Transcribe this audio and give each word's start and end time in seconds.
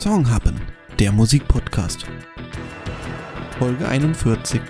Songhappen, 0.00 0.58
der 0.98 1.12
Musikpodcast. 1.12 2.06
Folge 3.58 3.86
41. 3.86 4.62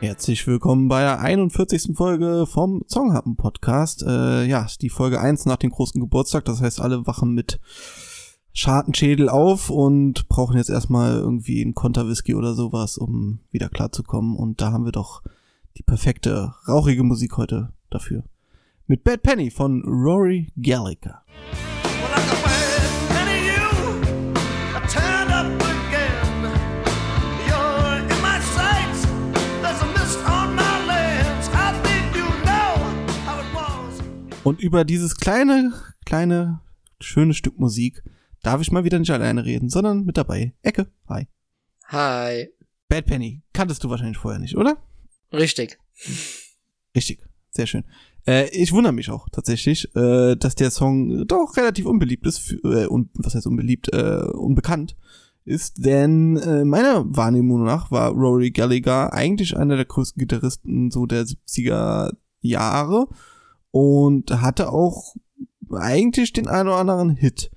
Herzlich 0.00 0.46
willkommen 0.46 0.88
bei 0.88 1.00
der 1.00 1.20
41. 1.20 1.96
Folge 1.96 2.44
vom 2.46 2.82
Songhappen 2.86 3.36
Podcast. 3.36 4.02
Äh, 4.06 4.44
ja, 4.44 4.66
die 4.82 4.90
Folge 4.90 5.22
1 5.22 5.46
nach 5.46 5.56
dem 5.56 5.70
großen 5.70 6.02
Geburtstag. 6.02 6.44
Das 6.44 6.60
heißt, 6.60 6.82
alle 6.82 7.06
wachen 7.06 7.32
mit 7.32 7.60
Schartenschädel 8.52 9.30
auf 9.30 9.70
und 9.70 10.28
brauchen 10.28 10.58
jetzt 10.58 10.68
erstmal 10.68 11.12
irgendwie 11.12 11.62
einen 11.62 11.74
Konterwhisky 11.74 12.34
oder 12.34 12.52
sowas, 12.52 12.98
um 12.98 13.40
wieder 13.50 13.70
klarzukommen. 13.70 14.36
Und 14.36 14.60
da 14.60 14.72
haben 14.72 14.84
wir 14.84 14.92
doch 14.92 15.22
die 15.76 15.82
perfekte, 15.82 16.54
rauchige 16.68 17.02
Musik 17.02 17.36
heute 17.36 17.72
dafür. 17.90 18.24
Mit 18.86 19.04
Bad 19.04 19.22
Penny 19.22 19.50
von 19.50 19.82
Rory 19.84 20.52
Gallagher. 20.56 21.22
Und 34.42 34.58
über 34.60 34.84
dieses 34.84 35.16
kleine, 35.16 35.72
kleine, 36.06 36.60
schöne 36.98 37.34
Stück 37.34 37.58
Musik 37.58 38.02
darf 38.42 38.60
ich 38.60 38.72
mal 38.72 38.84
wieder 38.84 38.98
nicht 38.98 39.10
alleine 39.10 39.44
reden, 39.44 39.68
sondern 39.68 40.04
mit 40.04 40.16
dabei. 40.16 40.54
Ecke, 40.62 40.90
hi. 41.08 41.28
Hi. 41.84 42.48
Bad 42.88 43.06
Penny, 43.06 43.42
kanntest 43.52 43.84
du 43.84 43.90
wahrscheinlich 43.90 44.18
vorher 44.18 44.40
nicht, 44.40 44.56
oder? 44.56 44.78
Richtig. 45.32 45.78
Richtig, 46.94 47.20
sehr 47.50 47.66
schön. 47.66 47.84
Äh, 48.26 48.48
ich 48.50 48.72
wundere 48.72 48.92
mich 48.92 49.10
auch 49.10 49.28
tatsächlich, 49.30 49.94
äh, 49.94 50.36
dass 50.36 50.54
der 50.54 50.70
Song 50.70 51.26
doch 51.26 51.56
relativ 51.56 51.86
unbeliebt 51.86 52.26
ist, 52.26 52.38
für, 52.38 52.56
äh, 52.64 52.86
und 52.86 53.10
was 53.14 53.34
heißt 53.34 53.46
unbeliebt, 53.46 53.92
äh, 53.92 54.24
unbekannt 54.32 54.96
ist, 55.44 55.84
denn 55.84 56.36
äh, 56.36 56.64
meiner 56.64 57.04
Wahrnehmung 57.16 57.64
nach 57.64 57.90
war 57.90 58.10
Rory 58.10 58.50
Gallagher 58.50 59.12
eigentlich 59.12 59.56
einer 59.56 59.76
der 59.76 59.86
größten 59.86 60.20
Gitarristen 60.20 60.90
so 60.90 61.06
der 61.06 61.24
70er 61.24 62.12
Jahre 62.40 63.08
und 63.70 64.30
hatte 64.42 64.70
auch 64.70 65.14
eigentlich 65.70 66.32
den 66.32 66.46
einen 66.46 66.68
oder 66.68 66.78
anderen 66.78 67.10
Hit. 67.10 67.50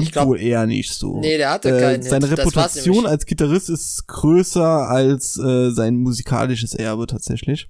Stimmt 0.00 0.12
glaub- 0.12 0.28
wohl 0.28 0.40
eher 0.40 0.66
nicht 0.66 0.92
so. 0.92 1.20
Nee, 1.20 1.36
der 1.38 1.50
hatte 1.50 1.76
Äh, 1.76 1.80
keinen 1.80 2.02
seine 2.02 2.26
Hit. 2.28 2.38
Reputation 2.38 3.06
als 3.06 3.26
Gitarrist 3.26 3.68
ist 3.70 4.06
größer 4.06 4.88
als 4.88 5.38
äh, 5.38 5.70
sein 5.70 5.96
musikalisches 5.96 6.74
Erbe 6.74 7.06
tatsächlich. 7.06 7.68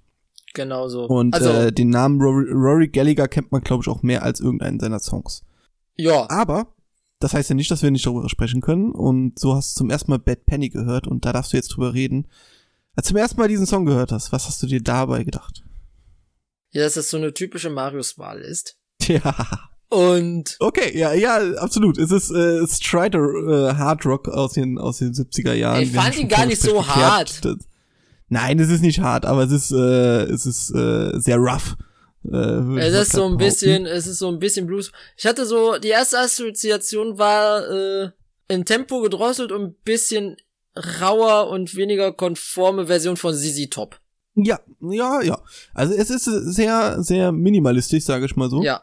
Genau 0.54 0.88
so. 0.88 1.04
Und 1.06 1.34
also, 1.34 1.50
äh, 1.50 1.72
den 1.72 1.90
Namen 1.90 2.20
Rory, 2.20 2.50
Rory 2.50 2.88
Gallagher 2.88 3.28
kennt 3.28 3.52
man, 3.52 3.60
glaube 3.62 3.82
ich, 3.82 3.88
auch 3.88 4.02
mehr 4.02 4.22
als 4.22 4.40
irgendeinen 4.40 4.80
seiner 4.80 4.98
Songs. 5.00 5.42
ja. 5.96 6.28
Aber 6.30 6.72
das 7.18 7.32
heißt 7.32 7.48
ja 7.48 7.56
nicht, 7.56 7.70
dass 7.70 7.82
wir 7.82 7.90
nicht 7.90 8.04
darüber 8.06 8.28
sprechen 8.28 8.60
können. 8.60 8.90
Und 8.92 9.38
so 9.38 9.54
hast 9.54 9.74
du 9.74 9.78
zum 9.80 9.90
ersten 9.90 10.10
Mal 10.10 10.18
Bad 10.18 10.44
Penny 10.44 10.68
gehört 10.68 11.06
und 11.06 11.24
da 11.24 11.32
darfst 11.32 11.52
du 11.52 11.56
jetzt 11.56 11.68
drüber 11.68 11.94
reden. 11.94 12.26
Als 12.94 13.06
du 13.06 13.12
zum 13.12 13.16
ersten 13.18 13.38
Mal 13.40 13.48
diesen 13.48 13.66
Song 13.66 13.86
gehört 13.86 14.12
hast, 14.12 14.32
was 14.32 14.46
hast 14.46 14.62
du 14.62 14.66
dir 14.66 14.82
dabei 14.82 15.24
gedacht? 15.24 15.62
ja, 16.72 16.82
dass 16.82 16.94
das 16.94 17.08
so 17.08 17.16
eine 17.16 17.32
typische 17.32 17.70
Marius-Wahl 17.70 18.40
ist. 18.40 18.76
Ja, 19.08 19.20
Und 19.88 20.56
okay, 20.58 20.98
ja, 20.98 21.12
ja, 21.12 21.36
absolut. 21.58 21.96
Es 21.98 22.10
ist 22.10 22.30
äh, 22.32 22.66
Strider 22.66 23.20
äh, 23.20 23.74
Hard 23.74 24.04
Rock 24.04 24.28
aus 24.28 24.54
den 24.54 24.78
aus 24.78 24.98
den 24.98 25.12
70er 25.12 25.52
Jahren. 25.54 25.82
Ich 25.82 25.92
fand 25.92 26.18
ihn 26.18 26.28
gar 26.28 26.44
nicht 26.46 26.60
so 26.60 26.86
hart. 26.86 27.44
dass- 27.44 27.56
Nein, 28.28 28.58
es 28.58 28.68
ist 28.70 28.80
nicht 28.82 28.98
hart, 28.98 29.24
aber 29.24 29.44
es 29.44 29.52
ist 29.52 29.70
äh, 29.70 30.22
es 30.24 30.44
ist 30.46 30.70
äh, 30.74 31.12
sehr 31.20 31.36
rough. 31.36 31.76
Äh, 32.24 32.78
es 32.80 32.94
ist 32.94 33.12
so 33.12 33.22
ein 33.26 33.36
behaupten. 33.36 33.38
bisschen, 33.38 33.86
es 33.86 34.08
ist 34.08 34.18
so 34.18 34.28
ein 34.28 34.40
bisschen 34.40 34.66
Blues. 34.66 34.90
Ich 35.16 35.24
hatte 35.26 35.46
so, 35.46 35.78
die 35.78 35.88
erste 35.90 36.18
Assoziation 36.18 37.18
war 37.18 37.70
äh, 37.70 38.10
in 38.48 38.64
Tempo 38.64 39.00
gedrosselt 39.00 39.52
und 39.52 39.62
ein 39.62 39.74
bisschen 39.84 40.36
rauer 41.00 41.48
und 41.50 41.76
weniger 41.76 42.12
konforme 42.12 42.86
Version 42.88 43.16
von 43.16 43.32
ZZ 43.34 43.70
Top. 43.70 44.00
Ja, 44.34 44.58
ja, 44.80 45.22
ja. 45.22 45.40
Also 45.72 45.94
es 45.94 46.10
ist 46.10 46.24
sehr, 46.24 47.00
sehr 47.02 47.30
minimalistisch, 47.30 48.04
sage 48.04 48.26
ich 48.26 48.34
mal 48.34 48.50
so. 48.50 48.62
Ja. 48.64 48.82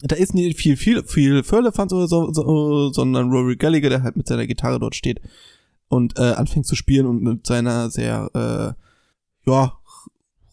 Da 0.00 0.14
ist 0.14 0.34
nicht 0.34 0.58
viel, 0.58 0.76
viel, 0.76 1.02
viel 1.04 1.42
Firlefanz 1.42 1.92
oder 1.92 2.06
so, 2.06 2.32
so, 2.32 2.92
sondern 2.92 3.30
Rory 3.30 3.56
Gallagher, 3.56 3.88
der 3.88 4.02
halt 4.02 4.16
mit 4.16 4.28
seiner 4.28 4.46
Gitarre 4.46 4.78
dort 4.78 4.94
steht 4.94 5.20
und 5.88 6.18
äh, 6.18 6.32
anfängt 6.32 6.66
zu 6.66 6.76
spielen 6.76 7.06
und 7.06 7.22
mit 7.22 7.46
seiner 7.46 7.90
sehr, 7.90 8.30
äh, 8.34 9.50
ja, 9.50 9.78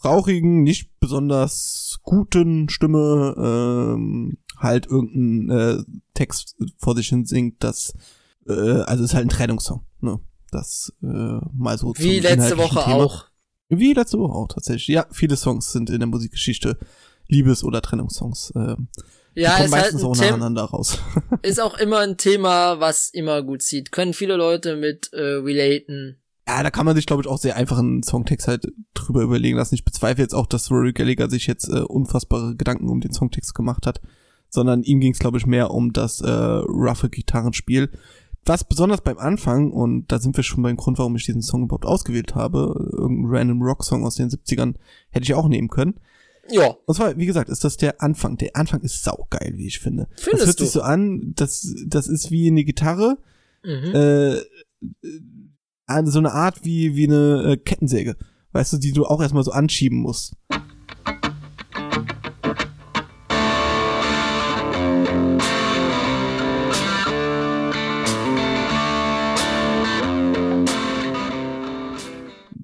rauchigen, 0.04 0.64
nicht 0.64 1.00
besonders 1.00 2.00
guten 2.04 2.70
Stimme 2.70 3.36
ähm, 3.38 4.38
halt 4.58 4.88
irgendeinen 4.88 5.50
äh, 5.50 5.84
Text 6.14 6.56
vor 6.78 6.96
sich 6.96 7.10
hin 7.10 7.26
singt, 7.26 7.64
das, 7.64 7.94
äh, 8.48 8.52
also 8.82 9.04
ist 9.04 9.14
halt 9.14 9.26
ein 9.26 9.30
Trennungssong, 9.30 9.84
ne? 10.02 10.20
Das 10.52 10.94
äh, 11.04 11.40
mal 11.54 11.78
so 11.78 11.94
Wie 11.98 12.20
letzte 12.20 12.58
Woche 12.58 12.84
Thema. 12.86 12.96
auch. 12.96 13.26
Wie 13.68 13.94
letzte 13.94 14.20
Woche 14.20 14.34
auch 14.34 14.48
tatsächlich. 14.48 14.88
Ja, 14.88 15.06
viele 15.12 15.36
Songs 15.36 15.72
sind 15.72 15.90
in 15.90 16.00
der 16.00 16.08
Musikgeschichte 16.08 16.78
Liebes- 17.28 17.64
oder 17.64 17.82
Trennungssongs. 17.82 18.54
Ähm, 18.56 18.88
die 18.98 19.02
Ja, 19.36 19.54
ist 19.54 19.60
halt 19.60 19.72
meistens 19.72 20.02
ein 20.02 20.08
auch 20.08 20.18
Tem 20.18 20.30
nacheinander 20.30 20.64
raus. 20.64 21.00
ist 21.42 21.62
auch 21.62 21.78
immer 21.78 22.00
ein 22.00 22.18
Thema, 22.18 22.80
was 22.80 23.10
immer 23.10 23.44
gut 23.44 23.62
zieht. 23.62 23.92
Können 23.92 24.14
viele 24.14 24.38
Leute 24.38 24.78
mit 24.78 25.12
äh, 25.12 25.22
relaten. 25.22 26.18
ja, 26.48 26.64
da 26.64 26.72
kann 26.72 26.86
man 26.86 26.96
sich, 26.96 27.06
glaube 27.06 27.22
ich, 27.22 27.28
auch 27.28 27.38
sehr 27.38 27.58
einfach 27.58 27.78
einen 27.78 28.02
Songtext 28.02 28.48
halt 28.48 28.72
drüber 28.94 29.22
überlegen 29.22 29.58
lassen. 29.58 29.76
Ich 29.76 29.84
bezweifle 29.84 30.24
jetzt 30.24 30.34
auch, 30.34 30.46
dass 30.46 30.72
Rory 30.72 30.94
Gallagher 30.94 31.30
sich 31.30 31.48
jetzt 31.48 31.68
äh, 31.68 31.82
unfassbare 31.82 32.56
Gedanken 32.56 32.90
um 32.90 33.02
den 33.02 33.12
Songtext 33.12 33.54
gemacht 33.54 33.86
hat, 33.86 34.00
sondern 34.50 34.84
ihm 34.84 35.02
ging 35.02 35.12
es, 35.12 35.20
glaube 35.20 35.38
ich, 35.38 35.46
mehr 35.46 35.72
um 35.72 35.92
das 35.92 36.22
äh, 36.22 36.30
roughe 36.30 37.10
Gitarrenspiel. 37.10 37.90
Was 38.46 38.64
besonders 38.64 39.02
beim 39.02 39.18
Anfang, 39.18 39.72
und 39.72 40.12
da 40.12 40.20
sind 40.20 40.38
wir 40.38 40.44
schon 40.44 40.62
beim 40.62 40.78
Grund, 40.78 41.00
warum 41.00 41.16
ich 41.16 41.26
diesen 41.26 41.42
Song 41.42 41.64
überhaupt 41.64 41.86
ausgewählt 41.86 42.36
habe, 42.36 42.90
irgendein 42.94 43.36
random 43.36 43.62
Rock-Song 43.64 44.06
aus 44.06 44.16
den 44.16 44.30
70ern 44.30 44.76
hätte 45.10 45.24
ich 45.24 45.34
auch 45.34 45.48
nehmen 45.48 45.68
können. 45.68 45.96
Ja, 46.50 46.76
Und 46.86 46.96
zwar, 46.96 47.18
wie 47.18 47.26
gesagt, 47.26 47.50
ist 47.50 47.64
das 47.64 47.78
der 47.78 48.02
Anfang. 48.02 48.38
Der 48.38 48.56
Anfang 48.56 48.82
ist 48.82 49.04
saugeil, 49.04 49.54
wie 49.58 49.68
ich 49.68 49.80
finde. 49.80 50.08
Findest 50.16 50.42
das 50.42 50.48
hört 50.48 50.60
du? 50.60 50.64
sich 50.64 50.74
so 50.74 50.82
an, 50.82 51.34
das, 51.36 51.74
das 51.88 52.08
ist 52.08 52.32
wie 52.32 52.48
eine 52.48 52.64
Gitarre, 52.64 53.18
mhm. 53.64 53.96
äh, 53.96 54.36
äh, 54.36 54.44
so 56.06 56.20
eine 56.20 56.34
Art 56.34 56.64
wie, 56.64 56.96
wie 56.96 57.06
eine 57.06 57.54
äh, 57.54 57.58
Kettensäge. 57.58 58.16
Weißt 58.52 58.74
du, 58.74 58.78
die 58.78 58.92
du 58.92 59.06
auch 59.06 59.22
erstmal 59.22 59.44
so 59.44 59.52
anschieben 59.52 60.00
musst. 60.00 60.36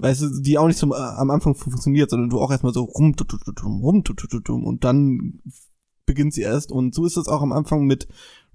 Weißt 0.02 0.22
du, 0.22 0.42
die 0.42 0.58
auch 0.58 0.68
nicht 0.68 0.80
so 0.80 0.92
äh, 0.94 0.98
am 0.98 1.30
Anfang 1.32 1.54
funktioniert, 1.56 2.10
sondern 2.10 2.30
du 2.30 2.40
auch 2.40 2.50
erstmal 2.52 2.74
so 2.74 2.84
rum, 2.84 3.16
tu, 3.16 3.24
tu, 3.24 3.38
tu, 3.38 3.52
tu, 3.54 3.68
rum, 3.68 4.04
tu, 4.04 4.14
tu, 4.14 4.28
tu, 4.28 4.40
tu, 4.40 4.56
und 4.56 4.84
dann 4.84 5.42
beginnt 6.06 6.34
sie 6.34 6.42
erst. 6.42 6.72
Und 6.72 6.96
so 6.96 7.06
ist 7.06 7.18
es 7.18 7.28
auch 7.28 7.42
am 7.42 7.52
Anfang 7.52 7.86
mit 7.86 8.08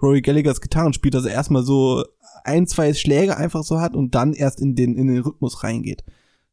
Rory 0.03 0.21
Gallaghers 0.23 0.61
Gitarrenspiel, 0.61 1.11
dass 1.11 1.25
er 1.25 1.33
erstmal 1.33 1.63
so 1.63 2.05
ein, 2.45 2.67
zwei 2.67 2.93
Schläge 2.95 3.37
einfach 3.37 3.63
so 3.63 3.81
hat 3.81 3.95
und 3.95 4.15
dann 4.15 4.33
erst 4.35 4.61
in 4.61 4.75
den, 4.75 4.97
in 4.97 5.07
den 5.07 5.23
Rhythmus 5.23 5.63
reingeht. 5.63 6.05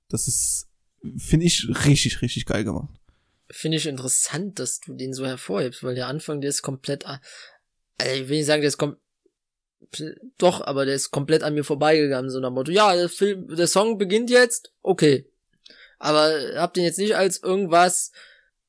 Das 0.10 0.28
ist, 0.28 0.68
finde 1.18 1.46
ich, 1.48 1.68
richtig, 1.86 2.22
richtig 2.22 2.46
geil 2.46 2.64
gemacht. 2.64 2.94
Finde 3.50 3.78
ich 3.78 3.88
interessant, 3.88 4.60
dass 4.60 4.80
du 4.80 4.94
den 4.94 5.14
so 5.14 5.26
hervorhebst, 5.26 5.84
weil 5.84 5.96
der 5.96 6.08
Anfang, 6.08 6.40
der 6.40 6.50
ist 6.50 6.62
komplett, 6.62 7.06
a- 7.08 7.20
also 7.98 8.22
ich 8.22 8.30
will 8.30 8.38
nicht 8.38 8.46
sagen, 8.46 8.62
der 8.62 8.70
ist 8.70 8.78
kom 8.78 8.96
doch, 10.38 10.62
aber 10.62 10.86
der 10.86 10.96
ist 10.96 11.12
komplett 11.12 11.44
an 11.44 11.54
mir 11.54 11.64
vorbeigegangen, 11.64 12.30
so 12.30 12.40
nach 12.40 12.50
dem 12.50 12.56
Motto, 12.56 12.72
ja, 12.72 12.96
der 12.96 13.10
Film, 13.10 13.48
der 13.56 13.68
Song 13.68 13.98
beginnt 13.98 14.30
jetzt, 14.30 14.72
okay. 14.82 15.30
Aber 16.00 16.32
hab 16.56 16.74
den 16.74 16.84
jetzt 16.84 17.00
nicht 17.00 17.16
als 17.16 17.42
irgendwas 17.42 18.12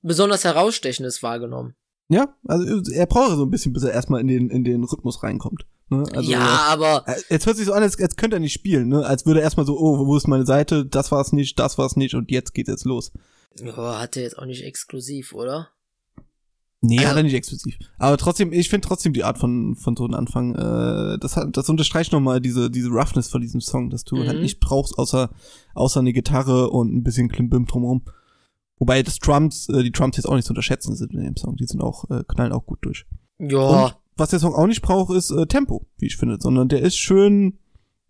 besonders 0.02 0.44
herausstechendes 0.44 1.22
wahrgenommen. 1.22 1.74
Ja, 2.08 2.36
also 2.46 2.92
er 2.92 3.06
braucht 3.06 3.36
so 3.36 3.44
ein 3.44 3.50
bisschen, 3.50 3.72
bis 3.72 3.82
er 3.82 3.92
erstmal 3.92 4.20
in 4.20 4.28
den, 4.28 4.50
in 4.50 4.62
den 4.62 4.84
Rhythmus 4.84 5.22
reinkommt. 5.22 5.66
Ne? 5.88 6.04
Also, 6.12 6.30
ja, 6.30 6.66
aber 6.68 7.04
äh, 7.06 7.20
Jetzt 7.30 7.46
hört 7.46 7.56
sich 7.56 7.66
so 7.66 7.72
an, 7.72 7.82
als, 7.82 7.98
als 8.00 8.16
könnte 8.16 8.36
er 8.36 8.40
nicht 8.40 8.52
spielen, 8.52 8.88
ne? 8.88 9.04
Als 9.04 9.26
würde 9.26 9.40
er 9.40 9.44
erstmal 9.44 9.66
so, 9.66 9.78
oh, 9.78 10.06
wo 10.06 10.16
ist 10.16 10.28
meine 10.28 10.46
Seite? 10.46 10.86
Das 10.86 11.10
war's 11.12 11.32
nicht, 11.32 11.58
das 11.58 11.78
war's 11.78 11.96
nicht 11.96 12.14
und 12.14 12.30
jetzt 12.30 12.54
geht 12.54 12.68
jetzt 12.68 12.84
los. 12.84 13.12
ja, 13.56 14.00
hat 14.00 14.16
der 14.16 14.22
jetzt 14.22 14.38
auch 14.38 14.46
nicht 14.46 14.64
exklusiv, 14.64 15.34
oder? 15.34 15.70
Nee, 16.86 16.98
Also- 16.98 17.10
hat 17.10 17.16
er 17.16 17.22
nicht 17.22 17.34
exklusiv. 17.34 17.76
Aber 17.98 18.16
trotzdem, 18.18 18.52
ich 18.52 18.68
finde 18.68 18.86
trotzdem 18.86 19.12
die 19.14 19.24
Art 19.24 19.38
von, 19.38 19.74
von 19.74 19.96
so 19.96 20.04
einem 20.04 20.14
Anfang, 20.14 20.54
äh, 20.54 21.18
das 21.18 21.36
hat, 21.36 21.56
das 21.56 21.68
unterstreicht 21.70 22.12
nochmal 22.12 22.40
diese, 22.40 22.70
diese 22.70 22.90
Roughness 22.90 23.28
von 23.28 23.40
diesem 23.40 23.60
Song, 23.62 23.88
dass 23.90 24.04
du 24.04 24.16
Mhm. 24.16 24.26
halt 24.26 24.40
nicht 24.42 24.60
brauchst, 24.60 24.98
außer, 24.98 25.30
außer 25.74 26.00
eine 26.00 26.12
Gitarre 26.12 26.68
und 26.70 26.94
ein 26.94 27.02
bisschen 27.02 27.28
Klimbim 27.28 27.64
drumherum. 27.66 28.02
Wobei 28.78 29.02
das 29.02 29.18
Drums, 29.18 29.68
äh, 29.70 29.82
die 29.82 29.92
Drums 29.92 30.16
jetzt 30.18 30.26
auch 30.26 30.34
nicht 30.34 30.44
zu 30.46 30.50
unterschätzen 30.52 30.94
sind 30.94 31.12
in 31.14 31.22
dem 31.22 31.36
Song. 31.36 31.56
Die 31.56 31.64
sind 31.66 31.80
auch, 31.80 32.10
äh, 32.10 32.22
knallen 32.28 32.52
auch 32.52 32.66
gut 32.66 32.80
durch. 32.82 33.06
Ja, 33.38 33.86
Und 33.86 33.96
was 34.16 34.30
der 34.30 34.40
Song 34.40 34.54
auch 34.54 34.66
nicht 34.66 34.82
braucht, 34.82 35.14
ist 35.14 35.30
äh, 35.30 35.46
Tempo, 35.46 35.86
wie 35.98 36.06
ich 36.06 36.16
finde, 36.16 36.38
sondern 36.40 36.68
der 36.68 36.82
ist 36.82 36.96
schön 36.96 37.58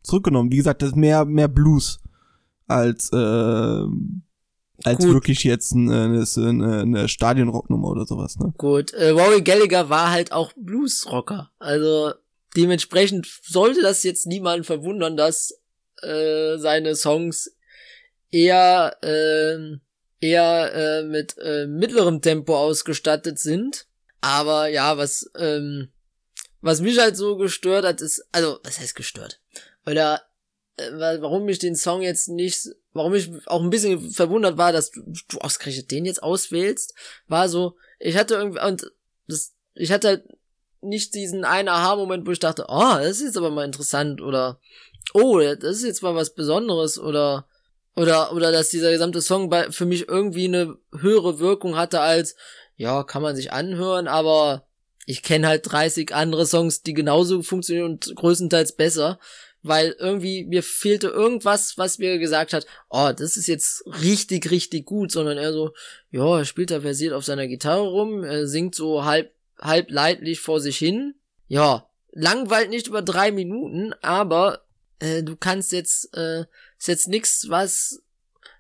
zurückgenommen. 0.03 0.51
Wie 0.51 0.57
gesagt, 0.57 0.83
das 0.83 0.91
ist 0.91 0.97
mehr, 0.97 1.25
mehr 1.25 1.49
Blues 1.49 2.01
als, 2.67 3.11
äh, 3.13 3.85
als 4.83 5.05
Gut. 5.05 5.15
wirklich 5.15 5.45
jetzt 5.45 5.73
eine, 5.73 6.03
eine, 6.37 6.81
eine 6.81 7.09
Stadionrocknummer 7.09 7.89
oder 7.89 8.07
sowas, 8.07 8.37
ne? 8.37 8.53
Gut, 8.59 8.93
äh, 8.93 9.11
Rory 9.11 9.43
Gallagher 9.43 9.89
war 9.89 10.11
halt 10.11 10.33
auch 10.33 10.53
Bluesrocker. 10.57 11.51
Also 11.59 12.13
dementsprechend 12.57 13.27
sollte 13.43 13.83
das 13.83 14.03
jetzt 14.03 14.27
niemanden 14.27 14.65
verwundern, 14.65 15.17
dass 15.17 15.61
äh, 16.03 16.59
seine 16.59 16.97
Songs 16.97 17.55
eher 18.31 18.97
äh, 19.03 19.79
eher 20.21 20.73
äh, 20.75 21.03
mit 21.05 21.37
äh, 21.39 21.67
mittlerem 21.67 22.21
Tempo 22.21 22.57
ausgestattet 22.57 23.39
sind. 23.39 23.87
Aber 24.21 24.69
ja, 24.69 24.97
was 24.97 25.31
ähm, 25.37 25.89
was 26.61 26.81
mich 26.81 26.99
halt 26.99 27.17
so 27.17 27.37
gestört 27.37 27.85
hat, 27.85 28.01
ist 28.01 28.27
also 28.33 28.59
was 28.65 28.81
heißt 28.81 28.95
gestört? 28.95 29.41
Oder 29.87 30.15
äh, 30.15 30.17
wa- 30.17 30.23
warum 30.77 31.49
ich 31.49 31.59
den 31.59 31.77
Song 31.77 32.03
jetzt 32.03 32.29
nicht, 32.29 32.69
warum 32.93 33.15
ich 33.15 33.31
auch 33.47 33.63
ein 33.63 33.71
bisschen 33.71 34.11
verwundert 34.11 34.57
war, 34.59 34.73
dass 34.73 34.91
du, 34.91 35.03
du 35.29 35.39
ausgerechnet 35.39 35.91
den 35.91 36.05
jetzt 36.05 36.23
auswählst, 36.23 36.95
war 37.29 37.49
so, 37.49 37.77
ich 37.99 38.17
hatte 38.17 38.35
irgendwie, 38.35 38.61
und 38.61 38.91
das, 39.29 39.53
ich 39.75 39.93
hatte 39.93 40.25
nicht 40.81 41.15
diesen 41.15 41.45
einen 41.45 41.69
Aha-Moment, 41.69 42.27
wo 42.27 42.33
ich 42.33 42.41
dachte, 42.41 42.67
oh, 42.69 42.95
das 42.99 43.19
ist 43.19 43.23
jetzt 43.23 43.37
aber 43.37 43.51
mal 43.51 43.65
interessant 43.65 44.21
oder 44.21 44.61
oh, 45.13 45.39
das 45.39 45.77
ist 45.77 45.85
jetzt 45.85 46.03
mal 46.03 46.15
was 46.15 46.35
Besonderes 46.35 46.99
oder 46.99 47.47
oder 47.97 48.33
oder 48.33 48.51
dass 48.51 48.71
dieser 48.71 48.91
gesamte 48.91 49.21
Song 49.21 49.49
bei, 49.49 49.71
für 49.71 49.87
mich 49.87 50.09
irgendwie 50.09 50.47
eine 50.47 50.77
höhere 50.99 51.39
Wirkung 51.39 51.77
hatte 51.77 52.01
als 52.01 52.35
ja, 52.77 53.05
kann 53.05 53.23
man 53.23 53.37
sich 53.37 53.53
anhören, 53.53 54.09
aber 54.09 54.67
ich 55.07 55.23
kenne 55.23 55.47
halt 55.47 55.71
30 55.71 56.15
andere 56.15 56.47
Songs, 56.47 56.83
die 56.83 56.95
genauso 56.95 57.43
funktionieren 57.43 57.93
und 57.93 58.17
größtenteils 58.17 58.73
besser, 58.73 59.19
weil 59.65 59.97
irgendwie 59.99 60.45
mir 60.45 60.63
fehlte 60.63 61.09
irgendwas, 61.09 61.79
was 61.79 61.99
mir 61.99 62.19
gesagt 62.19 62.53
hat, 62.53 62.67
oh, 62.91 63.11
das 63.17 63.39
ist 63.39 63.49
jetzt 63.49 63.83
richtig, 63.87 64.51
richtig 64.51 64.85
gut, 64.85 65.11
sondern 65.11 65.39
er 65.39 65.55
so, 65.55 65.73
ja, 66.11 66.39
er 66.39 66.45
spielt 66.45 66.71
da 66.71 66.83
versiert 66.83 67.15
auf 67.15 67.25
seiner 67.25 67.49
Gitarre 67.49 67.89
rum, 67.89 68.23
er 68.23 68.47
singt 68.47 68.75
so 68.75 69.05
halb, 69.05 69.33
halb 69.59 69.91
leidlich 69.91 70.41
vor 70.41 70.61
sich 70.61 70.77
hin. 70.77 71.15
Ja, 71.49 71.89
langweilt 72.13 72.69
nicht 72.69 72.89
über 72.89 73.01
drei 73.01 73.33
Minuten, 73.33 73.95
aber 74.03 74.61
äh, 74.99 75.23
du 75.23 75.35
kannst 75.35 75.73
jetzt, 75.73 76.15
äh, 76.15 76.45
ist 76.79 76.89
jetzt 76.89 77.09
nix, 77.09 77.47
was, 77.49 78.03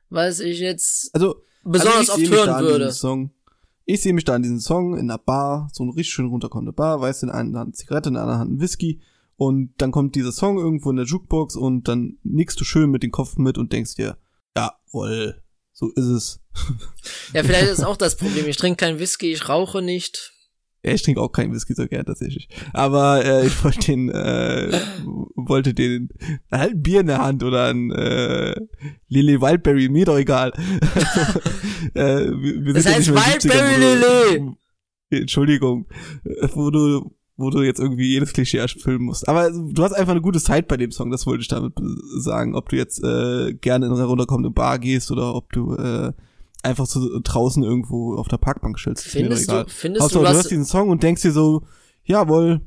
was 0.08 0.40
ich 0.40 0.58
jetzt 0.58 1.14
Also, 1.14 1.42
besonders 1.64 2.08
also 2.10 2.22
ich 2.22 2.30
oft 2.30 2.38
hören 2.38 2.64
würde. 2.64 3.30
Ich 3.84 4.00
sehe 4.00 4.14
mich 4.14 4.24
da 4.24 4.34
an 4.34 4.42
diesem 4.42 4.60
Song 4.60 4.94
in 4.94 5.10
einer 5.10 5.18
Bar, 5.18 5.68
so 5.70 5.82
eine 5.82 5.92
richtig 5.92 6.14
schön 6.14 6.28
runterkommende 6.28 6.72
Bar, 6.72 7.02
weißt 7.02 7.22
du, 7.22 7.26
in 7.26 7.32
einer 7.32 7.58
Hand 7.58 7.76
Zigarette, 7.76 8.08
in 8.08 8.14
der 8.14 8.22
anderen 8.22 8.40
Hand 8.40 8.52
ein 8.52 8.60
Whisky 8.62 9.02
und 9.36 9.74
dann 9.78 9.90
kommt 9.90 10.14
dieser 10.14 10.32
Song 10.32 10.58
irgendwo 10.58 10.90
in 10.90 10.96
der 10.96 11.06
Jukebox 11.06 11.56
und 11.56 11.88
dann 11.88 12.18
nickst 12.22 12.60
du 12.60 12.64
schön 12.64 12.90
mit 12.90 13.02
dem 13.02 13.10
Kopf 13.10 13.36
mit 13.36 13.58
und 13.58 13.72
denkst 13.72 13.96
dir, 13.96 14.16
jawohl, 14.56 15.42
so 15.72 15.90
ist 15.90 16.06
es. 16.06 16.40
Ja, 17.32 17.42
vielleicht 17.42 17.68
ist 17.68 17.84
auch 17.84 17.96
das 17.96 18.16
Problem. 18.16 18.46
Ich 18.46 18.56
trinke 18.56 18.84
keinen 18.84 18.98
Whisky, 18.98 19.32
ich 19.32 19.48
rauche 19.48 19.82
nicht. 19.82 20.32
Ja, 20.84 20.92
ich 20.92 21.02
trinke 21.02 21.20
auch 21.20 21.32
keinen 21.32 21.52
Whisky 21.52 21.72
so 21.74 21.86
gern 21.86 22.04
tatsächlich. 22.04 22.48
Aber 22.74 23.24
äh, 23.24 23.46
ich 23.46 23.64
wollte 23.64 23.80
den, 23.80 24.10
äh, 24.10 24.80
wollte 25.34 25.72
den 25.72 26.10
halt 26.52 26.72
ein 26.72 26.82
Bier 26.82 27.00
in 27.00 27.06
der 27.06 27.22
Hand 27.22 27.42
oder 27.42 27.68
ein 27.68 27.90
äh, 27.90 28.54
Lily 29.08 29.40
Wildberry, 29.40 29.88
mir 29.88 30.04
doch 30.04 30.18
egal. 30.18 30.52
äh, 31.94 32.26
wir, 32.26 32.66
wir 32.66 32.74
Das 32.74 32.84
ja 32.84 32.92
heißt 32.92 33.08
70ern, 33.08 33.14
Wildberry 33.14 33.76
Lily. 33.76 34.56
Entschuldigung, 35.10 35.86
wo 36.52 36.70
du 36.70 37.16
wo 37.36 37.50
du 37.50 37.62
jetzt 37.62 37.80
irgendwie 37.80 38.06
jedes 38.08 38.32
Klischee 38.32 38.58
erfüllen 38.58 39.02
musst. 39.02 39.28
Aber 39.28 39.50
du 39.50 39.82
hast 39.82 39.92
einfach 39.92 40.12
eine 40.12 40.20
gute 40.20 40.40
Zeit 40.40 40.68
bei 40.68 40.76
dem 40.76 40.92
Song, 40.92 41.10
das 41.10 41.26
wollte 41.26 41.42
ich 41.42 41.48
damit 41.48 41.72
sagen. 42.18 42.54
Ob 42.54 42.68
du 42.68 42.76
jetzt 42.76 43.02
äh, 43.02 43.54
gerne 43.54 43.86
in 43.86 43.92
eine 43.92 44.04
runterkommende 44.04 44.50
Bar 44.50 44.78
gehst 44.78 45.10
oder 45.10 45.34
ob 45.34 45.52
du 45.52 45.74
äh, 45.74 46.12
einfach 46.62 46.86
so 46.86 47.18
draußen 47.22 47.62
irgendwo 47.62 48.14
auf 48.16 48.28
der 48.28 48.38
Parkbank 48.38 48.76
chillst. 48.76 49.06
ist 49.06 49.14
mir 49.14 49.22
doch 49.22 49.28
Findest 49.36 49.48
egal. 49.48 49.64
du, 49.64 49.70
findest 49.70 50.02
Hauptsache, 50.04 50.22
du, 50.22 50.28
du 50.28 50.34
hörst 50.36 50.50
diesen 50.50 50.64
Song 50.64 50.88
und 50.90 51.02
denkst 51.02 51.22
dir 51.22 51.32
so, 51.32 51.62
jawohl, 52.04 52.60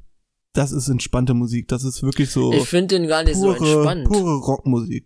das 0.54 0.72
ist 0.72 0.90
entspannte 0.90 1.34
Musik. 1.34 1.68
Das 1.70 1.84
ist 1.84 2.04
wirklich 2.04 2.30
so 2.32 2.52
ich 2.52 2.68
finde 2.68 3.00
den 3.00 3.08
gar 3.08 3.24
nicht 3.24 3.40
pure, 3.40 3.58
so 3.58 3.64
entspannt. 3.64 4.04
pure 4.06 4.36
Rockmusik. 4.38 5.06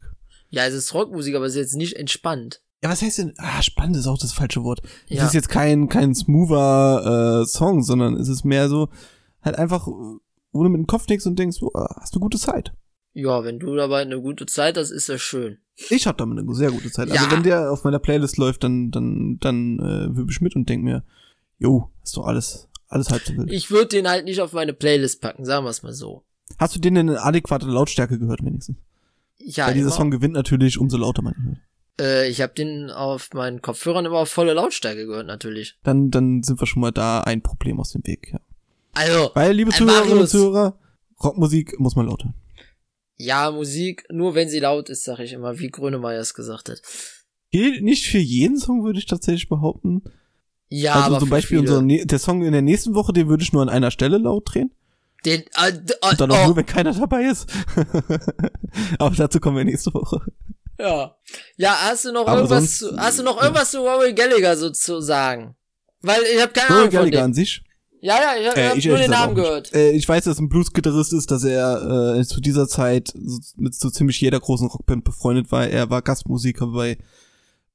Ja, 0.50 0.66
es 0.66 0.74
ist 0.74 0.94
Rockmusik, 0.94 1.36
aber 1.36 1.46
es 1.46 1.54
ist 1.54 1.60
jetzt 1.60 1.76
nicht 1.78 1.94
entspannt. 1.96 2.62
Ja, 2.84 2.90
was 2.90 3.02
heißt 3.04 3.20
denn? 3.20 3.34
Ah, 3.38 3.62
spannend 3.62 3.96
ist 3.96 4.08
auch 4.08 4.18
das 4.18 4.34
falsche 4.34 4.64
Wort. 4.64 4.82
Es 5.08 5.18
Ja. 5.18 5.26
ist 5.28 5.34
jetzt 5.34 5.50
kein, 5.50 5.88
kein 5.88 6.16
smoother 6.16 7.42
äh, 7.42 7.46
Song, 7.46 7.84
sondern 7.84 8.16
es 8.16 8.28
ist 8.28 8.44
mehr 8.44 8.68
so, 8.70 8.90
halt 9.42 9.58
einfach, 9.58 9.88
wo 9.88 10.64
du 10.64 10.70
mit 10.70 10.80
dem 10.80 10.88
Kopf 10.88 11.08
nickst 11.08 11.28
und 11.28 11.38
denkst, 11.38 11.58
oh, 11.62 11.72
hast 11.74 12.16
du 12.16 12.20
gute 12.20 12.38
Zeit. 12.38 12.74
Ja, 13.14 13.44
wenn 13.44 13.60
du 13.60 13.76
dabei 13.76 14.02
eine 14.02 14.22
gute 14.22 14.46
Zeit 14.46 14.78
hast, 14.78 14.90
ist 14.92 15.10
das 15.10 15.22
schön. 15.22 15.58
Ich 15.90 16.08
hab 16.08 16.18
damit 16.18 16.40
eine 16.40 16.54
sehr 16.56 16.72
gute 16.72 16.92
Zeit. 16.92 17.12
Also 17.12 17.26
Ja. 17.26 17.32
wenn 17.32 17.44
der 17.44 17.72
auf 17.72 17.84
meiner 17.84 18.00
Playlist 18.00 18.38
läuft, 18.38 18.64
dann, 18.64 18.92
dann, 18.92 19.38
dann 19.40 19.80
äh, 19.80 20.16
wirbel 20.16 20.28
ich 20.32 20.42
mit 20.42 20.56
und 20.56 20.70
denk 20.70 20.84
mir, 20.84 21.04
jo, 21.60 21.90
ist 22.04 22.16
doch 22.16 22.26
alles, 22.26 22.70
alles 22.88 23.10
halb 23.10 23.24
so 23.24 23.36
wild. 23.36 23.52
Ich 23.52 23.70
würde 23.72 23.88
den 23.88 24.08
halt 24.08 24.26
nicht 24.26 24.40
auf 24.42 24.54
meine 24.54 24.74
Playlist 24.74 25.22
packen, 25.22 25.44
sagen 25.46 25.66
wir 25.66 25.70
es 25.72 25.84
mal 25.84 25.94
so. 25.94 26.24
Hast 26.58 26.76
du 26.76 26.80
den 26.80 26.96
in 26.96 27.10
eine 27.10 27.22
adäquate 27.22 27.66
Lautstärke 27.66 28.18
gehört 28.20 28.44
wenigstens? 28.46 28.78
Ja, 29.40 29.68
Weil 29.68 29.74
dieser 29.74 29.88
immer. 29.88 29.96
Song 29.96 30.12
gewinnt 30.12 30.34
natürlich, 30.34 30.78
umso 30.78 30.98
lauter 30.98 31.22
man 31.22 31.34
ihn 31.34 31.46
hört. 31.46 31.58
Äh, 32.00 32.30
ich 32.30 32.42
habe 32.42 32.54
den 32.54 32.90
auf 32.92 33.30
meinen 33.34 33.62
Kopfhörern 33.62 34.06
immer 34.06 34.20
auf 34.20 34.30
volle 34.30 34.54
Lautstärke 34.54 35.06
gehört, 35.06 35.28
natürlich. 35.28 35.78
Dann, 35.84 36.12
dann 36.12 36.44
sind 36.44 36.62
wir 36.62 36.68
schon 36.68 36.82
mal 36.82 36.92
da 36.92 37.22
ein 37.22 37.42
Problem 37.42 37.80
aus 37.80 37.92
dem 37.92 38.06
Weg. 38.06 38.30
Ja. 38.34 38.40
Also, 38.94 39.32
Weil, 39.34 39.54
liebe 39.54 39.72
Äh, 39.72 39.76
Zuhörerinnen 39.76 40.20
und. 40.20 40.28
Zuhörer, 40.28 40.78
Rockmusik 41.24 41.80
muss 41.80 41.96
man 41.96 42.08
laut 42.08 42.24
hören. 42.24 42.34
ja, 43.18 43.52
Musik, 43.52 44.06
nur 44.10 44.36
wenn 44.36 44.50
sie 44.50 44.60
laut 44.60 44.90
ist, 44.90 45.04
sag 45.04 45.20
ich 45.20 45.34
immer, 45.34 45.60
wie 45.60 45.70
Grönemeyer 45.70 46.20
es 46.20 46.34
gesagt 46.34 46.70
hat. 46.70 46.82
Gilt 47.52 47.84
nicht 47.84 48.08
für 48.08 48.18
jeden 48.18 48.58
Song, 48.58 48.84
würde 48.84 49.00
ich 49.00 49.06
tatsächlich 49.06 49.48
behaupten. 49.50 50.02
Ja, 50.70 50.94
also 50.94 51.06
aber 51.08 51.20
zum 51.20 51.30
Beispiel 51.30 51.60
unser, 51.60 51.82
ne- 51.82 52.06
der 52.06 52.18
Song 52.20 52.44
in 52.44 52.54
der 52.54 52.62
nächsten 52.62 52.96
Woche, 52.96 53.12
den 53.14 53.28
würde 53.28 53.44
ich 53.44 53.52
nur 53.54 53.62
an 53.62 53.70
einer 53.70 53.92
Stelle 53.92 54.18
laut 54.18 54.54
drehen. 54.54 54.72
Den, 55.26 55.42
äh, 55.42 55.70
äh, 55.70 56.10
Und 56.10 56.20
dann 56.22 56.32
auch 56.32 56.44
oh, 56.44 56.48
nur, 56.48 56.56
wenn 56.56 56.66
keiner 56.66 56.94
dabei 56.94 57.26
ist. 57.26 57.48
Aber 59.00 59.16
dazu 59.16 59.40
kommen 59.40 59.58
wir 59.58 59.66
nächste 59.66 59.94
Woche. 59.94 60.22
ja. 60.80 61.16
Ja, 61.58 61.78
hast 61.82 62.06
du 62.06 62.12
noch 62.12 62.26
Aber 62.28 62.38
irgendwas 62.38 62.80
sonst- 62.80 62.80
zu, 62.80 62.98
hast 62.98 63.20
du 63.20 63.24
noch 63.24 63.40
irgendwas 63.42 63.72
zu 63.72 63.80
Rory 63.80 64.14
Gallagher 64.14 64.58
so 64.58 64.70
zu 64.72 65.00
sagen? 65.02 65.56
Weil 66.02 66.22
ich 66.34 66.42
habe 66.42 66.54
keine 66.54 66.68
Rory 66.70 66.80
Ahnung 66.80 66.92
von 66.92 67.00
Gallagher 67.02 67.24
an 67.26 67.34
sich. 67.34 67.64
Ja, 68.02 68.16
ja, 68.16 68.42
ich 68.42 68.48
habe 68.48 68.60
Äh, 68.60 68.78
ich 68.78 68.86
nur 68.86 68.96
ehrlich 68.96 69.08
den 69.08 69.12
Namen 69.12 69.36
gehört. 69.36 69.74
Äh, 69.74 69.92
ich 69.92 70.10
weiß, 70.10 70.24
dass 70.24 70.38
er 70.38 70.44
ein 70.44 70.50
Blues-Gitarrist 70.50 71.14
ist, 71.14 71.30
dass 71.30 71.44
er 71.44 72.18
äh, 72.18 72.26
zu 72.26 72.42
dieser 72.42 72.68
Zeit 72.68 73.14
mit 73.58 73.76
so 73.76 73.90
ziemlich 73.90 74.20
jeder 74.20 74.40
großen 74.40 74.68
Rockband 74.68 75.04
befreundet 75.04 75.52
war. 75.52 75.68
Er 75.68 75.90
war 75.90 76.02
Gastmusiker 76.02 76.68
bei 76.68 76.98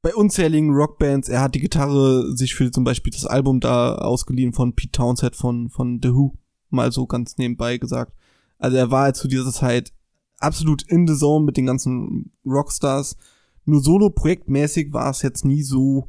bei 0.02 0.14
unzähligen 0.14 0.70
Rockbands. 0.70 1.28
Er 1.28 1.40
hat 1.40 1.54
die 1.54 1.60
Gitarre 1.60 2.36
sich 2.36 2.54
für 2.54 2.70
zum 2.70 2.84
Beispiel 2.84 3.12
das 3.12 3.26
Album 3.26 3.60
da 3.60 3.96
ausgeliehen 3.96 4.52
von 4.52 4.74
Pete 4.74 4.92
Townsend 4.92 5.34
von 5.34 5.70
von 5.70 6.00
The 6.02 6.10
Who, 6.12 6.34
mal 6.70 6.92
so 6.92 7.06
ganz 7.06 7.38
nebenbei 7.38 7.78
gesagt. 7.78 8.12
Also 8.58 8.76
er 8.76 8.90
war 8.90 9.14
zu 9.14 9.28
dieser 9.28 9.50
Zeit 9.52 9.92
absolut 10.38 10.82
in 10.88 11.06
the 11.06 11.16
zone 11.16 11.44
mit 11.44 11.56
den 11.56 11.66
ganzen 11.66 12.32
Rockstars. 12.44 13.16
Nur 13.64 13.82
solo-projektmäßig 13.82 14.92
war 14.92 15.10
es 15.10 15.22
jetzt 15.22 15.44
nie 15.44 15.62
so, 15.62 16.08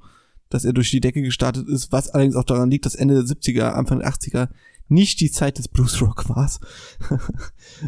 dass 0.50 0.66
er 0.66 0.74
durch 0.74 0.92
die 0.92 1.02
Decke 1.02 1.22
gestartet 1.22 1.68
ist, 1.68 1.92
was 1.92 2.10
allerdings 2.10 2.36
auch 2.36 2.44
daran 2.44 2.70
liegt, 2.72 2.86
dass 2.86 2.96
Ende 2.96 3.16
der 3.16 3.24
70er, 3.24 3.72
Anfang 3.74 4.00
der 4.00 4.10
80er 4.10 4.50
nicht 4.90 5.20
die 5.20 5.32
Zeit 5.32 5.58
des 5.58 5.68
Bluesrock 5.68 6.30
war. 6.30 6.50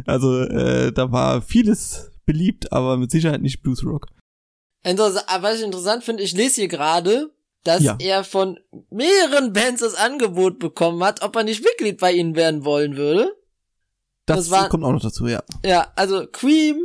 also 0.06 0.42
äh, 0.42 0.92
da 0.92 1.12
war 1.12 1.42
vieles 1.42 2.12
beliebt, 2.26 2.72
aber 2.74 2.98
mit 2.98 3.12
Sicherheit 3.12 3.42
nicht 3.42 3.62
Bluesrock. 3.62 4.08
Interess 4.84 5.24
was 5.42 5.58
ich 5.60 5.64
interessant 5.66 6.04
finde, 6.04 6.24
ich 6.24 6.34
lese 6.34 6.56
hier 6.62 6.68
gerade, 6.68 7.32
dass 7.64 7.84
Ja. 7.84 7.96
er 8.00 8.24
von 8.24 8.60
mehreren 8.90 9.52
Bands 9.54 9.82
das 9.82 9.96
Angebot 9.96 10.60
bekommen 10.60 11.04
hat, 11.04 11.22
ob 11.22 11.36
er 11.36 11.44
nicht 11.44 11.64
Mitglied 11.64 12.00
bei 12.00 12.14
ihnen 12.14 12.36
werden 12.36 12.64
wollen 12.66 12.96
würde. 12.96 13.34
Das, 14.26 14.38
Das 14.38 14.52
war- 14.52 14.70
kommt 14.70 14.84
auch 14.84 14.92
noch 14.94 15.02
dazu, 15.02 15.28
ja. 15.28 15.44
Ja, 15.66 15.92
also 15.96 16.28
Cream, 16.32 16.80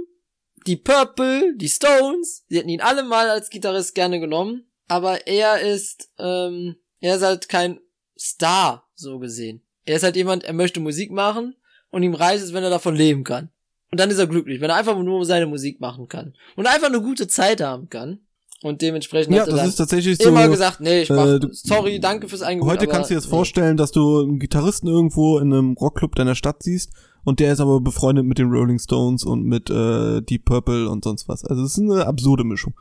die 0.66 0.76
Purple, 0.76 1.54
die 1.56 1.68
Stones, 1.68 2.44
die 2.50 2.56
hätten 2.58 2.70
ihn 2.70 2.80
alle 2.80 3.02
mal 3.04 3.28
als 3.28 3.50
Gitarrist 3.50 3.94
gerne 3.94 4.18
genommen, 4.18 4.64
aber 4.88 5.26
er 5.26 5.60
ist, 5.60 6.10
ähm, 6.18 6.76
er 7.00 7.16
ist 7.16 7.22
halt 7.22 7.48
kein 7.48 7.80
Star, 8.18 8.84
so 8.94 9.18
gesehen. 9.18 9.62
Er 9.84 9.96
ist 9.96 10.02
halt 10.02 10.16
jemand, 10.16 10.44
er 10.44 10.52
möchte 10.52 10.80
Musik 10.80 11.10
machen 11.10 11.54
und 11.90 12.02
ihm 12.02 12.14
reicht 12.14 12.42
es, 12.42 12.52
wenn 12.52 12.64
er 12.64 12.70
davon 12.70 12.94
leben 12.96 13.24
kann. 13.24 13.50
Und 13.90 14.00
dann 14.00 14.10
ist 14.10 14.18
er 14.18 14.26
glücklich, 14.26 14.60
wenn 14.60 14.70
er 14.70 14.76
einfach 14.76 14.98
nur 14.98 15.24
seine 15.24 15.46
Musik 15.46 15.80
machen 15.80 16.08
kann. 16.08 16.34
Und 16.56 16.66
einfach 16.66 16.88
eine 16.88 17.00
gute 17.00 17.28
Zeit 17.28 17.60
haben 17.60 17.88
kann. 17.88 18.20
Und 18.62 18.80
dementsprechend 18.80 19.34
Ja, 19.34 19.42
hat 19.42 19.48
er 19.48 19.52
das 19.52 19.60
dann 19.60 19.68
ist 19.68 19.76
tatsächlich 19.76 20.16
so. 20.16 20.30
immer 20.30 20.48
gesagt, 20.48 20.80
nee, 20.80 21.02
ich 21.02 21.10
mach, 21.10 21.26
äh, 21.26 21.38
du- 21.38 21.52
sorry, 21.52 22.00
danke 22.00 22.28
fürs 22.28 22.40
Angebot. 22.40 22.72
Heute 22.72 22.86
kannst 22.86 23.10
du 23.10 23.14
dir 23.14 23.18
jetzt 23.18 23.26
nee. 23.26 23.30
vorstellen, 23.36 23.76
dass 23.76 23.92
du 23.92 24.22
einen 24.22 24.38
Gitarristen 24.38 24.88
irgendwo 24.88 25.38
in 25.38 25.52
einem 25.52 25.74
Rockclub 25.74 26.14
deiner 26.14 26.34
Stadt 26.34 26.62
siehst 26.62 26.90
und 27.24 27.40
der 27.40 27.52
ist 27.52 27.60
aber 27.60 27.80
befreundet 27.82 28.24
mit 28.24 28.38
den 28.38 28.48
Rolling 28.50 28.78
Stones 28.78 29.22
und 29.22 29.44
mit 29.44 29.68
äh, 29.68 30.22
Deep 30.22 30.46
Purple 30.46 30.88
und 30.88 31.04
sonst 31.04 31.28
was. 31.28 31.44
Also 31.44 31.62
es 31.62 31.72
ist 31.76 31.78
eine 31.78 32.06
absurde 32.06 32.44
Mischung. 32.44 32.74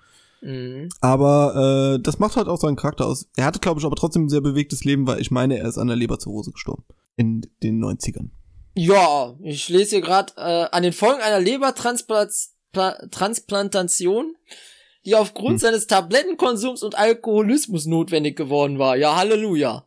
Mhm. 0.44 0.90
Aber 1.02 1.96
äh, 1.96 2.00
das 2.02 2.20
macht 2.20 2.36
halt 2.36 2.48
auch 2.48 2.60
seinen 2.60 2.76
Charakter 2.76 3.06
aus. 3.08 3.28
Er 3.38 3.46
hatte, 3.46 3.60
glaube 3.60 3.80
ich, 3.80 3.86
aber 3.86 3.96
trotzdem 3.96 4.26
ein 4.26 4.30
sehr 4.30 4.42
bewegtes 4.42 4.84
Leben, 4.84 5.08
weil 5.08 5.22
ich 5.22 5.32
meine, 5.32 5.58
er 5.58 5.68
ist 5.70 5.78
an 5.78 5.88
der 5.88 5.96
Leberzirrhose 5.96 6.52
gestorben. 6.52 6.84
In 7.16 7.42
den 7.62 7.80
90ern. 7.84 8.30
Ja, 8.76 9.36
ich 9.42 9.70
lese 9.70 9.92
hier 9.98 10.02
gerade 10.02 10.34
äh, 10.36 10.66
an 10.72 10.82
den 10.84 10.94
Folgen 10.94 11.22
einer 11.22 11.40
Lebertransplantation 11.40 14.36
die 15.06 15.16
aufgrund 15.16 15.56
Hm. 15.56 15.58
seines 15.58 15.86
Tablettenkonsums 15.88 16.82
und 16.82 16.98
Alkoholismus 16.98 17.86
notwendig 17.86 18.38
geworden 18.38 18.80
war. 18.80 18.96
Ja, 18.96 19.18
Halleluja. 19.18 19.86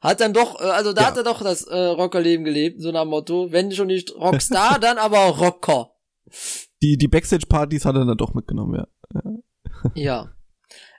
Hat 0.00 0.20
dann 0.20 0.32
doch, 0.34 0.60
äh, 0.60 0.64
also 0.64 0.92
da 0.92 1.00
Ja. 1.02 1.06
hat 1.08 1.16
er 1.16 1.24
doch 1.24 1.42
das 1.42 1.62
äh, 1.64 1.76
Rockerleben 1.76 2.44
gelebt, 2.44 2.80
so 2.80 2.92
nach 2.92 3.02
dem 3.02 3.10
Motto, 3.10 3.50
wenn 3.50 3.72
schon 3.72 3.88
nicht 3.88 4.14
Rockstar, 4.14 4.78
dann 4.80 4.98
aber 4.98 5.18
Rocker. 5.18 5.90
Die, 6.80 6.96
die 6.96 7.08
Backstage-Partys 7.08 7.84
hat 7.84 7.96
er 7.96 8.04
dann 8.04 8.16
doch 8.16 8.34
mitgenommen, 8.34 8.76
ja. 8.76 8.86
Ja. 9.94 10.30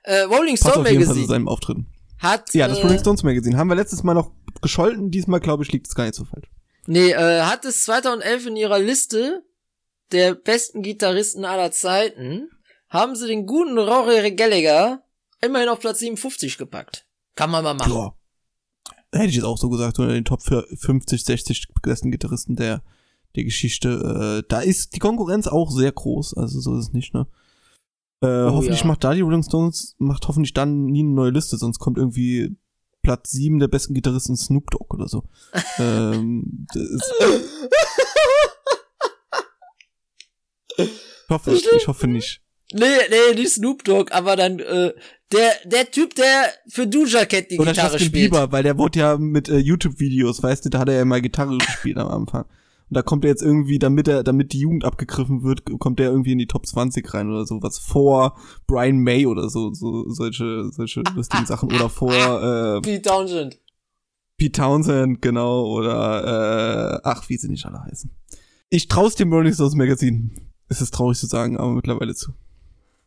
Äh, 0.03 0.21
Rolling 0.21 0.55
Stone 0.55 0.89
jeden 0.89 1.03
Fall 1.03 1.13
zu 1.13 1.19
Magazine 1.19 1.27
seinem 1.27 1.47
Auftreten. 1.47 1.87
hat, 2.19 2.53
Ja, 2.53 2.67
das 2.67 2.79
äh, 2.79 2.81
Rolling 2.83 2.99
Stones 2.99 3.23
Magazine 3.23 3.57
haben 3.57 3.67
wir 3.67 3.75
letztes 3.75 4.03
Mal 4.03 4.13
noch 4.13 4.31
gescholten, 4.61 5.11
diesmal 5.11 5.39
glaube 5.39 5.63
ich 5.63 5.71
liegt 5.71 5.87
es 5.87 5.95
gar 5.95 6.05
nicht 6.05 6.15
so 6.15 6.25
falsch. 6.25 6.49
Nee, 6.85 7.11
äh, 7.11 7.41
hat 7.41 7.65
es 7.65 7.83
2011 7.83 8.47
in 8.47 8.55
ihrer 8.55 8.79
Liste 8.79 9.43
der 10.11 10.33
besten 10.35 10.81
Gitarristen 10.81 11.43
aller 11.45 11.71
Zeiten, 11.71 12.49
haben 12.89 13.15
sie 13.15 13.27
den 13.27 13.45
guten 13.45 13.77
Rory 13.77 14.33
Gallagher 14.33 15.03
immerhin 15.41 15.69
auf 15.69 15.79
Platz 15.79 15.99
57 15.99 16.57
gepackt. 16.57 17.05
Kann 17.35 17.51
man 17.51 17.63
mal 17.63 17.73
machen. 17.73 17.91
Ja. 17.91 18.13
Hätte 19.11 19.29
ich 19.29 19.35
jetzt 19.35 19.45
auch 19.45 19.57
so 19.57 19.69
gesagt, 19.69 19.99
unter 19.99 20.13
den 20.13 20.25
Top 20.25 20.41
50, 20.41 21.23
60 21.23 21.67
besten 21.81 22.11
Gitarristen 22.11 22.55
der, 22.55 22.83
der 23.35 23.43
Geschichte. 23.43 24.43
Äh, 24.43 24.47
da 24.49 24.61
ist 24.61 24.95
die 24.95 24.99
Konkurrenz 24.99 25.47
auch 25.47 25.71
sehr 25.71 25.91
groß, 25.91 26.35
also 26.35 26.59
so 26.59 26.77
ist 26.77 26.87
es 26.87 26.93
nicht, 26.93 27.13
ne? 27.13 27.27
Äh, 28.21 28.27
hoffentlich 28.27 28.79
Oh 28.79 28.83
ja. 28.83 28.87
macht 28.87 29.03
da 29.03 29.13
die 29.13 29.21
Rolling 29.21 29.43
Stones, 29.43 29.95
macht 29.99 30.27
hoffentlich 30.27 30.53
dann 30.53 30.85
nie 30.85 31.01
eine 31.01 31.13
neue 31.13 31.31
Liste, 31.31 31.57
sonst 31.57 31.79
kommt 31.79 31.97
irgendwie 31.97 32.57
Platz 33.03 33.31
7 33.31 33.59
der 33.59 33.67
besten 33.67 33.93
Gitarristen 33.93 34.35
Snoop 34.35 34.71
Dogg 34.71 34.93
oder 34.93 35.07
so. 35.07 35.23
ähm, 35.79 36.67
ich 40.77 40.89
hoffe, 41.29 41.51
ich 41.53 41.87
hoffe 41.87 42.07
nicht. 42.07 42.41
Nee, 42.73 42.85
nee, 43.09 43.35
nicht 43.35 43.53
Snoop 43.53 43.83
Dogg, 43.83 44.11
aber 44.11 44.35
dann 44.35 44.59
äh, 44.59 44.93
der 45.31 45.51
der 45.65 45.89
Typ, 45.91 46.15
der 46.15 46.51
für 46.67 46.85
Doja 46.87 47.25
Cat 47.25 47.49
die 47.51 47.59
Oder 47.59 47.71
Gitarre 47.71 47.93
Justin 47.93 48.07
spielt. 48.07 48.31
Bieber, 48.31 48.51
weil 48.51 48.63
der 48.63 48.77
wurde 48.77 48.99
ja 48.99 49.17
mit 49.17 49.47
äh, 49.47 49.57
YouTube-Videos, 49.57 50.43
weißt 50.43 50.65
du, 50.65 50.69
da 50.69 50.79
hat 50.79 50.89
er 50.89 50.95
ja 50.95 51.05
mal 51.05 51.21
Gitarre 51.21 51.57
gespielt 51.57 51.97
am 51.97 52.09
Anfang. 52.09 52.45
Und 52.89 52.95
da 52.95 53.01
kommt 53.01 53.25
er 53.25 53.29
jetzt 53.29 53.43
irgendwie, 53.43 53.79
damit 53.79 54.07
er, 54.07 54.23
damit 54.23 54.53
die 54.53 54.59
Jugend 54.59 54.85
abgegriffen 54.85 55.43
wird, 55.43 55.65
kommt 55.79 55.99
er 55.99 56.09
irgendwie 56.09 56.31
in 56.31 56.37
die 56.37 56.47
Top 56.47 56.65
20 56.65 57.13
rein 57.13 57.29
oder 57.29 57.45
sowas. 57.45 57.79
Vor 57.79 58.37
Brian 58.65 58.99
May 58.99 59.25
oder 59.25 59.49
so, 59.49 59.73
so 59.73 60.09
solche, 60.09 60.69
solche 60.71 61.01
lustigen 61.13 61.45
Sachen. 61.45 61.71
Oder 61.73 61.89
vor 61.89 62.13
äh, 62.13 62.81
Pete 62.81 63.01
Townshend. 63.01 63.59
Pete 64.37 64.61
Townsend, 64.61 65.21
genau, 65.21 65.65
oder 65.65 66.95
äh, 66.95 67.01
ach, 67.03 67.27
wie 67.27 67.37
sie 67.37 67.49
nicht 67.49 67.65
alle 67.65 67.83
heißen. 67.83 68.11
Ich 68.69 68.87
trau's 68.87 69.15
dem 69.15 69.33
Rolling 69.33 69.53
Stones 69.53 69.75
Magazin. 69.75 70.39
Es 70.69 70.81
ist 70.81 70.93
traurig 70.93 71.17
zu 71.17 71.25
sagen, 71.25 71.57
aber 71.57 71.71
mittlerweile 71.71 72.13
zu. 72.13 72.33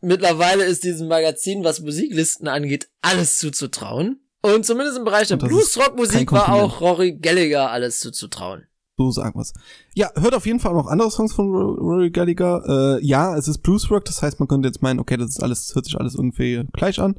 Mittlerweile 0.01 0.65
ist 0.65 0.83
diesem 0.83 1.07
Magazin, 1.07 1.63
was 1.63 1.79
Musiklisten 1.79 2.47
angeht, 2.47 2.89
alles 3.01 3.37
zuzutrauen. 3.37 4.19
Und 4.41 4.65
zumindest 4.65 4.97
im 4.97 5.05
Bereich 5.05 5.27
der 5.27 5.37
Blues-Rock-Musik 5.37 6.31
war 6.31 6.51
auch 6.51 6.81
Rory 6.81 7.13
Gallagher 7.13 7.69
alles 7.69 7.99
zuzutrauen. 7.99 8.65
So 9.01 9.09
sagen 9.11 9.37
wir's. 9.39 9.53
Ja, 9.95 10.09
hört 10.15 10.35
auf 10.35 10.45
jeden 10.45 10.59
Fall 10.59 10.73
noch 10.73 10.85
andere 10.87 11.09
Songs 11.09 11.33
von 11.33 11.49
Ro- 11.49 11.73
Rory 11.73 12.11
Gallagher. 12.11 12.97
Äh, 12.99 13.05
ja, 13.05 13.35
es 13.35 13.47
ist 13.47 13.59
Bluesrock, 13.63 14.05
das 14.05 14.21
heißt, 14.21 14.39
man 14.39 14.47
könnte 14.47 14.67
jetzt 14.67 14.81
meinen, 14.83 14.99
okay, 14.99 15.17
das 15.17 15.29
ist 15.31 15.41
alles, 15.43 15.73
hört 15.73 15.85
sich 15.85 15.99
alles 15.99 16.13
irgendwie 16.15 16.63
gleich 16.73 16.99
an. 16.99 17.15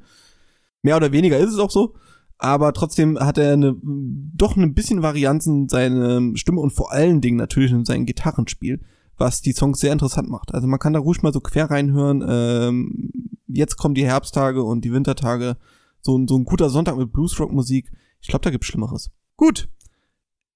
Mehr 0.82 0.96
oder 0.96 1.10
weniger 1.12 1.38
ist 1.38 1.52
es 1.52 1.58
auch 1.58 1.70
so. 1.70 1.94
Aber 2.38 2.72
trotzdem 2.72 3.18
hat 3.18 3.38
er 3.38 3.52
eine, 3.54 3.74
doch 3.82 4.56
ein 4.56 4.74
bisschen 4.74 5.02
Varianzen 5.02 5.62
in 5.62 5.68
seine 5.68 6.32
Stimme 6.36 6.60
und 6.60 6.72
vor 6.72 6.92
allen 6.92 7.20
Dingen 7.20 7.36
natürlich 7.36 7.70
in 7.72 7.84
sein 7.84 8.04
Gitarrenspiel, 8.06 8.80
was 9.16 9.42
die 9.42 9.52
Songs 9.52 9.78
sehr 9.80 9.92
interessant 9.92 10.28
macht. 10.28 10.52
Also 10.54 10.66
man 10.66 10.78
kann 10.80 10.92
da 10.92 10.98
ruhig 11.00 11.22
mal 11.22 11.32
so 11.32 11.40
quer 11.40 11.70
reinhören. 11.70 12.24
Ähm, 12.28 13.10
jetzt 13.46 13.76
kommen 13.76 13.94
die 13.94 14.04
Herbsttage 14.06 14.62
und 14.62 14.84
die 14.84 14.92
Wintertage. 14.92 15.56
So, 16.00 16.16
ein- 16.18 16.26
so 16.26 16.36
ein 16.36 16.44
guter 16.44 16.68
Sonntag 16.68 16.96
mit 16.96 17.12
Bluesrock-Musik. 17.12 17.92
Ich 18.20 18.28
glaube, 18.28 18.42
da 18.44 18.50
gibt's 18.50 18.66
Schlimmeres. 18.66 19.10
Gut. 19.36 19.68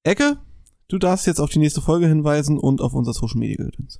Ecke, 0.02 0.38
du 0.88 0.98
darfst 0.98 1.26
jetzt 1.26 1.40
auf 1.40 1.50
die 1.50 1.58
nächste 1.58 1.80
Folge 1.80 2.06
hinweisen 2.06 2.58
und 2.58 2.80
auf 2.80 2.94
unser 2.94 3.12
Social 3.12 3.38
Media 3.38 3.64
Gedöns. 3.64 3.98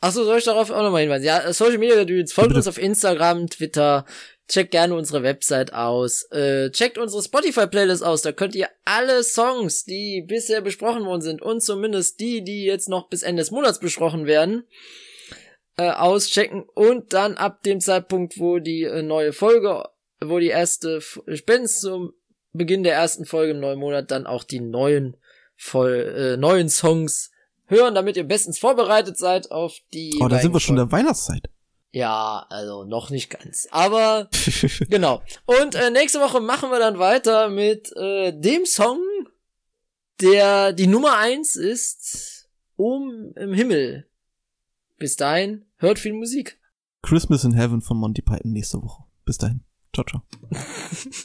Achso, 0.00 0.24
soll 0.24 0.38
ich 0.38 0.44
darauf 0.44 0.70
auch 0.70 0.82
nochmal 0.82 1.02
hinweisen? 1.02 1.24
Ja, 1.24 1.52
Social 1.52 1.78
Media 1.78 1.96
Gedöns, 1.96 2.32
folgt 2.32 2.48
bitte. 2.48 2.58
uns 2.58 2.68
auf 2.68 2.78
Instagram, 2.78 3.48
Twitter, 3.48 4.04
checkt 4.48 4.72
gerne 4.72 4.94
unsere 4.94 5.22
Website 5.22 5.72
aus, 5.72 6.24
äh, 6.30 6.70
checkt 6.70 6.98
unsere 6.98 7.22
Spotify-Playlist 7.22 8.04
aus, 8.04 8.20
da 8.20 8.32
könnt 8.32 8.54
ihr 8.54 8.68
alle 8.84 9.22
Songs, 9.22 9.84
die 9.84 10.22
bisher 10.26 10.60
besprochen 10.60 11.06
worden 11.06 11.22
sind 11.22 11.40
und 11.40 11.62
zumindest 11.62 12.20
die, 12.20 12.44
die 12.44 12.64
jetzt 12.64 12.90
noch 12.90 13.08
bis 13.08 13.22
Ende 13.22 13.40
des 13.40 13.50
Monats 13.50 13.80
besprochen 13.80 14.26
werden, 14.26 14.64
äh, 15.78 15.90
auschecken 15.90 16.64
und 16.74 17.14
dann 17.14 17.38
ab 17.38 17.62
dem 17.62 17.80
Zeitpunkt, 17.80 18.38
wo 18.38 18.58
die 18.58 18.82
äh, 18.82 19.00
neue 19.02 19.32
Folge, 19.32 19.84
wo 20.22 20.38
die 20.38 20.48
erste, 20.48 20.96
F- 20.98 21.22
spätestens 21.32 21.80
zum 21.80 22.12
Beginn 22.52 22.82
der 22.82 22.94
ersten 22.94 23.24
Folge 23.24 23.52
im 23.52 23.60
neuen 23.60 23.78
Monat 23.78 24.10
dann 24.10 24.26
auch 24.26 24.44
die 24.44 24.60
neuen, 24.60 25.16
voll, 25.56 26.14
äh, 26.16 26.36
neuen 26.36 26.68
Songs 26.68 27.30
hören, 27.66 27.94
damit 27.94 28.16
ihr 28.16 28.24
bestens 28.24 28.58
vorbereitet 28.58 29.18
seid 29.18 29.50
auf 29.50 29.78
die. 29.92 30.18
Oh, 30.20 30.28
da 30.28 30.38
sind 30.38 30.52
wir 30.52 30.60
schon 30.60 30.76
in 30.76 30.86
der 30.86 30.92
Weihnachtszeit. 30.92 31.48
Ja, 31.92 32.44
also 32.48 32.84
noch 32.84 33.10
nicht 33.10 33.30
ganz. 33.30 33.68
Aber 33.70 34.28
genau. 34.88 35.22
Und 35.46 35.76
äh, 35.76 35.90
nächste 35.90 36.20
Woche 36.20 36.40
machen 36.40 36.70
wir 36.70 36.80
dann 36.80 36.98
weiter 36.98 37.48
mit 37.48 37.96
äh, 37.96 38.32
dem 38.32 38.66
Song, 38.66 38.98
der 40.20 40.72
die 40.72 40.88
Nummer 40.88 41.18
eins 41.18 41.54
ist, 41.54 42.48
um 42.74 43.32
im 43.36 43.52
Himmel. 43.52 44.08
Bis 44.98 45.14
dahin, 45.16 45.66
hört 45.76 46.00
viel 46.00 46.14
Musik. 46.14 46.58
Christmas 47.02 47.44
in 47.44 47.52
Heaven 47.52 47.80
von 47.80 47.96
Monty 47.96 48.22
Python 48.22 48.52
nächste 48.52 48.82
Woche. 48.82 49.04
Bis 49.24 49.38
dahin. 49.38 49.62
Ciao, 49.92 50.04
ciao. 50.04 50.22